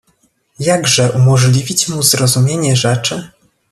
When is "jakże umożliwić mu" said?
0.59-2.03